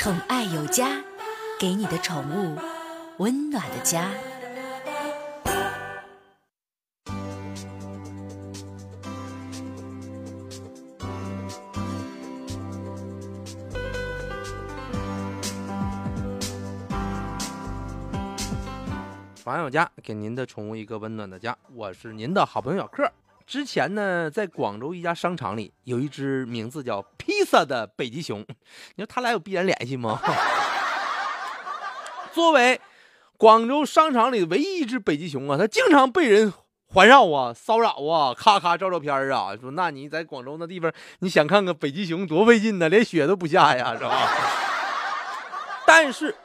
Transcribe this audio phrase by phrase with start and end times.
[0.00, 1.04] 宠爱有家，
[1.58, 2.56] 给你的宠物
[3.18, 4.10] 温暖的家。
[19.36, 21.54] 宠爱有家，给您的宠物一个温暖的家。
[21.74, 23.12] 我是您的好朋友小克。
[23.50, 28.38] 之前呢，在广州一家商场里，有一只名字叫披萨的北极熊。
[28.94, 30.20] 你说他俩有必然联系吗？
[32.30, 32.80] 作为
[33.36, 36.52] 广州商场里唯一一只北极熊啊，它经常被人
[36.94, 39.56] 环绕啊、骚扰啊、咔咔照照片啊。
[39.60, 44.28] 说那你在广州那地方，你想看个北极熊多费劲呢，连雪都不下呀，是吧？
[45.84, 46.36] 但是。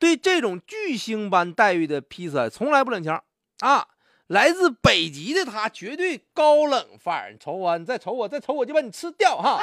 [0.00, 3.12] 对这种巨星般待遇的披萨从来不领情
[3.60, 3.86] 啊！
[4.30, 7.36] 来自北极的他绝对高冷范儿。
[7.36, 9.60] 瞅我，你再瞅我，再瞅我就把你吃掉哈！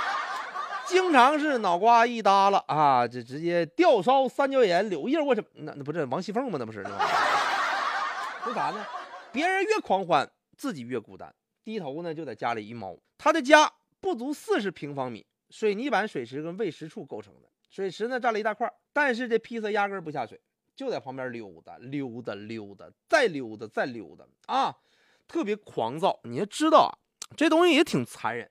[0.88, 6.56] 经常是脑瓜一耷拉啊，这直接吊烧三角眼柳叶我什那那不是王熙凤吗？
[6.58, 6.78] 那不是？
[8.46, 8.86] 为啥呢？
[9.30, 10.26] 别人越狂欢，
[10.56, 12.96] 自己越孤单，低头呢就在家里一猫。
[13.18, 17.48] 他的家不足四十平方米，水泥板水池跟喂食处构成的。
[17.68, 20.40] 水池呢占了一大块，但是这披萨压根不下水，
[20.76, 24.74] 就在旁边溜达溜达溜达，再溜达再溜达啊，
[25.28, 26.20] 特别狂躁。
[26.24, 26.92] 你要知道啊，
[27.36, 28.50] 这东西也挺残忍。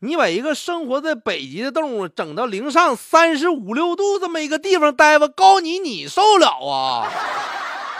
[0.00, 7.08] 你把一个生活在北极的动物整到零上三十五六度这么一个地方待吧，告你你受了啊！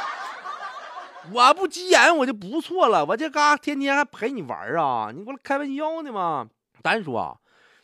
[1.33, 6.48] 我不急眼我就不错了，我这嘎天天还陪你玩啊，你给我开玩笑呢吗？
[6.83, 7.38] 单说。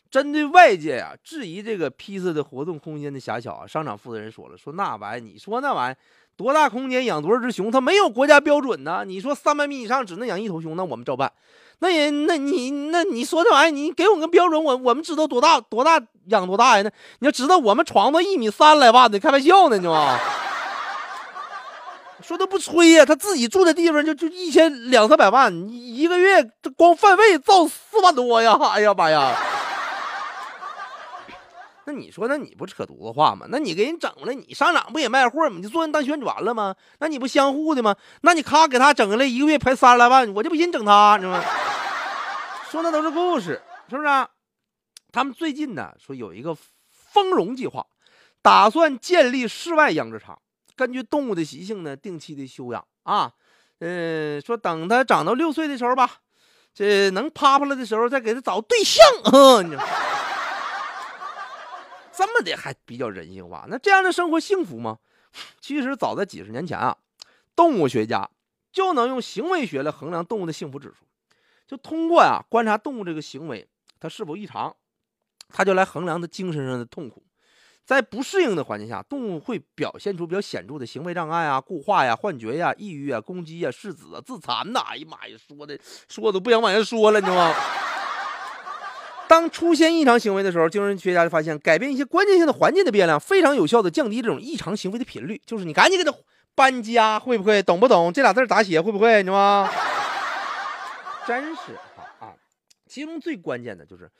[0.09, 5.95] 针对外界呀质疑这个披萨的活动空间的狭小啊，商场负责人说了，说那玩意，你说那玩意
[6.35, 9.03] 多大空间养多少只熊，它没有国家标准呢。
[9.05, 11.31] 你说三百米以上只能养一头熊，那我们照办。
[11.79, 16.83] 那也，那你那你说这玩意，你给我个标准，我我们知道多大多大养多大呀？
[16.83, 20.17] 那你要知道我们床都一米三来万的，开玩笑呢，你吗？
[22.21, 28.57] 说他不吹呀，他自己住的地方就就一千两三百万，一个月这光饭费造四万多呀！
[28.73, 29.35] 哎呀妈呀！
[31.89, 33.47] 那你说，那你不扯犊子话吗？
[33.49, 35.57] 那你给人整了，你上场不也卖货吗？
[35.59, 36.75] 你做人当宣传了吗？
[36.99, 37.95] 那你不相互的吗？
[38.21, 41.43] 那你咔给他整下来，一个月赔三十来万，我就不信整他，你知道吗？
[42.69, 44.07] 说那都是故事，是不是？
[45.11, 46.55] 他们最近呢说有一个
[46.91, 47.83] 丰容计划，
[48.43, 50.39] 打算建立室外养殖场，
[50.75, 53.31] 根据动物的习性呢，定期的休养啊。
[53.79, 56.17] 嗯，说等它长到六岁的时候吧，
[56.71, 59.03] 这能趴趴了的时候，再给它找对象。
[59.65, 59.83] 你知道。
[62.19, 64.99] 这么的还比较人性化，那这样的生活幸福吗？
[65.61, 66.97] 其实早在几十年前啊，
[67.55, 68.29] 动物学家
[68.73, 71.05] 就能用行为学来衡量动物的幸福指数，
[71.65, 73.65] 就通过呀观察动物这个行为
[74.01, 74.75] 它是否异常，
[75.47, 77.23] 他就来衡量它精神上的痛苦。
[77.85, 84.81] 在不适应的环境下，动物会表现出比较显著的行为障碍啊、固化呀、幻觉呀、抑郁啊、攻击呀、誓死啊、自残呐。
[84.89, 87.55] 哎呀妈呀，说的说的都不想往下说了，你知道吗？
[89.29, 95.39] 当出现异常行为的时候，精神学家就发现，改变一些关键性的环境的变量，非常有效的降低这种异常行为的频率。
[95.45, 96.11] 就是你赶紧给他
[96.55, 97.61] 搬家，会不会？
[97.61, 98.11] 懂不懂？
[98.11, 98.81] 这俩字咋写？
[98.81, 99.17] 会不会？
[99.17, 99.71] 你知道吗？
[101.27, 102.33] 真是啊啊！
[102.87, 104.11] 其中最关键的就是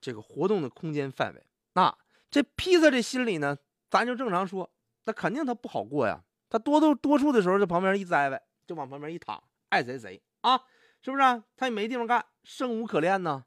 [0.00, 1.44] 这个活动的空间范围。
[1.74, 1.94] 那
[2.30, 3.58] 这披萨这心里呢，
[3.90, 4.70] 咱就正常说，
[5.04, 6.22] 那肯定他不好过呀。
[6.48, 10.58] 他多多多数的时候，在旁边一栽呗，就往旁边一躺，爱谁谁啊，
[11.02, 11.22] 是不是？
[11.54, 13.44] 他也没地方干，生无可恋呢。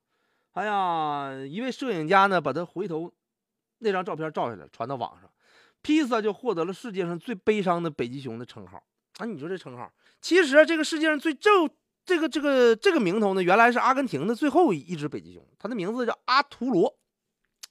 [0.58, 3.14] 哎呀，一位摄影家呢，把他回头
[3.78, 5.30] 那张照片照下来，传到网上，
[5.84, 8.82] 披萨就获得了世界上最悲伤的北极熊的称号。
[9.20, 11.70] 啊，你说这称号，其实这个世界上最正
[12.04, 16.98] 这个这个这个名头呢，原来是阿根廷的最后一只北极熊，它的名字叫阿图罗。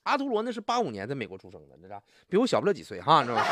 [0.04, 3.44] 阿图罗呢是八五年在美国出生的，你知道，比我小不了几岁哈，你知道吗？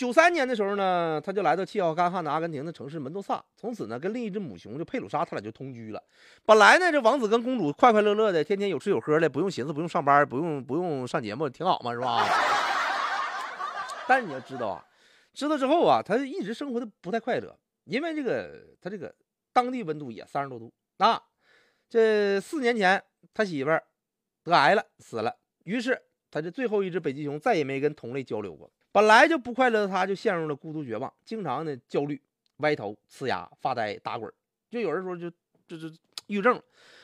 [0.00, 6.02] 九三年的时候呢，他就来到气候干旱的阿根廷的城市门多萨，从此呢，跟另一只母熊就佩鲁莎，他俩就同居了。
[6.46, 12.26] 本来呢，这王子跟公主快快乐乐的，天天有吃有喝的，不用寻思，不用上班，不用不用上节目，挺好嘛，是吧？
[14.08, 14.82] 但是你要知道啊，
[15.34, 17.54] 知道之后啊，他一直生活的不太快乐，
[17.84, 19.14] 因为这个他这个
[19.52, 21.22] 当地温度也三十多度啊。
[21.90, 23.04] 这四年前，
[23.34, 23.84] 他媳妇儿
[24.44, 28.72] 得癌了，死了，于是他这最后一只北极熊再也没跟同类交流过。
[28.92, 32.20] 本来就不快乐的他，就陷入了孤独绝望，经常呢焦虑、
[32.58, 34.32] 歪头、呲牙、发呆、打滚，
[34.70, 35.30] 就有人说就
[35.68, 35.94] 就就
[36.26, 36.60] 抑郁症。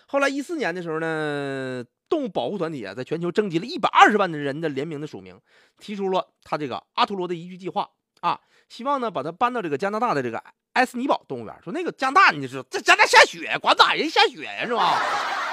[0.07, 5.41] 后来一四年的时候呢，动物保护团体啊，在全球征集了一百二十万的人的联名的署名，
[5.79, 7.89] 提出了他这个阿图罗的宜居计划
[8.21, 10.43] 啊，希望呢把他搬到这个加拿大的这个
[10.73, 11.57] 埃斯尼堡动物园。
[11.63, 15.01] 说那个加拿大，你知道这加拿大下雪，管咋人下雪呀，是吧？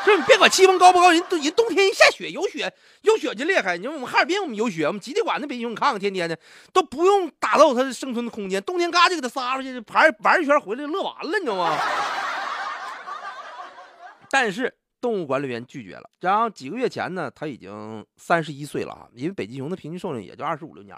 [0.06, 0.18] 就是？
[0.18, 2.72] 你别管气温高不高，人人冬天一下雪有雪
[3.02, 3.78] 有雪就厉害。
[3.78, 6.38] 你说我们哈尔滨我们有雪，我们吉林管那北极熊，你看看天天的
[6.72, 11.78] 都不用打造它的生存的空间，冬天嘎就给它撒出去，玩玩一圈回来乐完了，你知道吗？
[14.30, 16.10] 但是动物管理员拒绝了。
[16.20, 20.98] 然后几个月前呢，他已经三十一岁了啊，因为北极熊的平均寿命也就二十五六年，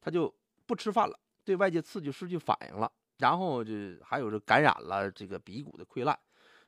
[0.00, 0.32] 他就
[0.66, 6.18] 不吃饭了，对外界刺激失去反应了，然后就还有这感染了这个鼻骨的溃烂，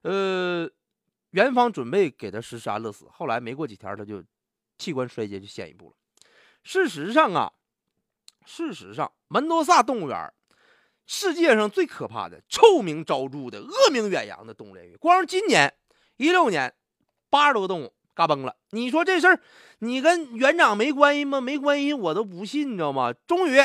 [0.02, 0.70] 呃。
[1.32, 4.22] 园方准备给他实施安乐死，后来没过几天，他就
[4.78, 5.96] 器官衰竭就先一步了。
[6.62, 7.52] 事实上啊，
[8.44, 10.32] 事实上，门多萨动物园，
[11.06, 15.74] 世界上最可怕的、臭名昭著的、恶名远扬的动物园域，光今年
[16.18, 16.74] 一六年，
[17.30, 18.54] 八十多个动物嘎崩了。
[18.70, 19.40] 你说这事儿，
[19.78, 21.40] 你跟园长没关系吗？
[21.40, 23.12] 没关系，我都不信，你知道吗？
[23.26, 23.56] 终于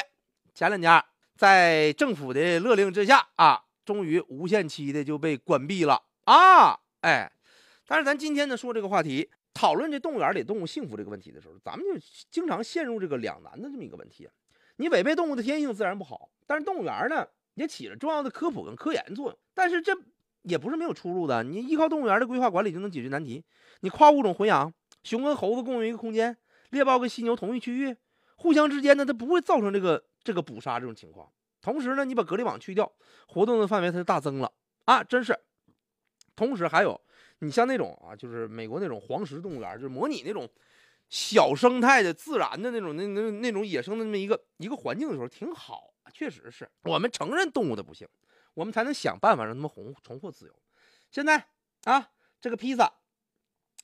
[0.54, 1.04] 前两天，
[1.36, 6.80] 在政府的勒令之下啊，终于无限期的就被关闭了啊！
[7.02, 7.34] 哎。
[7.88, 14.30] 但是咱今天呢说这个话题，讨论这动物园里动物幸福这个问题的时候，咱们就经常陷入这个两难的这么一个问题。
[14.76, 19.40] 你违背动物的天性自然不好，但是动物园呢也起了重要的科普跟科研作用。
[19.54, 19.98] 但是这
[20.44, 23.44] 也不是没有出路的，你依靠动物园的规划管理就能解决难题。
[23.80, 24.72] 你跨物种混养，
[25.04, 26.38] 熊跟猴子共用一个空间，
[26.72, 27.96] 猎豹跟犀牛同一区域，
[28.36, 31.32] 互相之间呢它不会造成这个这个捕杀这种情况。
[31.62, 32.92] 同时呢，你把隔离网去掉，
[33.28, 34.52] 活动的范围它就大增了
[34.84, 35.40] 啊，真是。
[36.36, 37.02] 同时还有。
[37.40, 40.50] 你像那种啊，就是美国那种黄石动物园，就是模拟那种
[41.10, 48.08] 小生态的自然的那种那那那种野生的那么一个一个环境的时候，挺好，确实是我们承认动物的不幸，
[48.54, 50.54] 我们才能想办法让他们重重获自由。
[51.12, 51.48] 现在
[51.84, 52.10] 啊，
[52.42, 52.92] 这个披萨，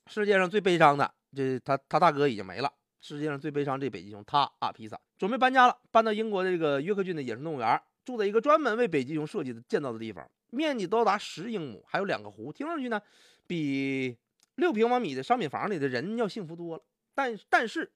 [0.08, 13.02] 世界上最悲伤的，这他他大哥已经没了，世界上最悲伤这北极熊，他啊披萨准备搬家了，搬到英国的这个约克郡的野生动物园，住在一个专门为北极熊设计的建造的地方，面积高达十英亩，还有两个湖，听上去呢。
[13.48, 14.18] 比
[14.56, 17.92] 六平方米的商品房里的人要幸福多了，但但是，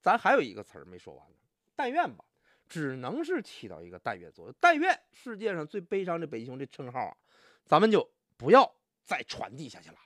[0.00, 1.36] 咱还有一个词儿没说完呢，
[1.76, 2.24] 但愿吧，
[2.68, 4.54] 只能是起到一个但愿作用。
[4.60, 7.16] 但愿世界上最悲伤的北极熊这称号啊，
[7.64, 8.74] 咱们就不要
[9.04, 9.96] 再传递下去了。